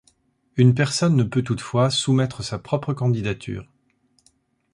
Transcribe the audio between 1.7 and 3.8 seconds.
soumettre sa propre candidature.